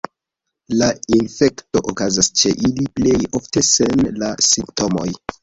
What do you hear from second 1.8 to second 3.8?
okazas ĉe ili plej ofte